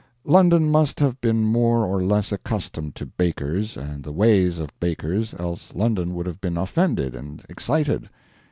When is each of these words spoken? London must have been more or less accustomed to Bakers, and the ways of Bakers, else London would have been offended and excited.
London 0.25 0.71
must 0.71 0.99
have 0.99 1.21
been 1.21 1.43
more 1.45 1.85
or 1.85 2.01
less 2.03 2.31
accustomed 2.31 2.95
to 2.95 3.05
Bakers, 3.05 3.77
and 3.77 4.03
the 4.03 4.11
ways 4.11 4.57
of 4.57 4.71
Bakers, 4.79 5.35
else 5.37 5.75
London 5.75 6.15
would 6.15 6.25
have 6.25 6.41
been 6.41 6.57
offended 6.57 7.13
and 7.15 7.45
excited. 7.47 8.09